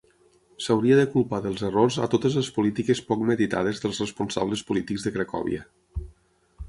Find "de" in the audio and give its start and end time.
0.99-1.03, 5.09-5.15